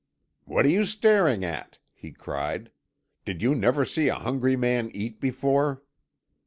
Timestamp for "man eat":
4.55-5.19